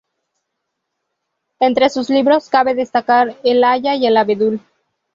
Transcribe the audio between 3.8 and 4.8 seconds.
y el abedul.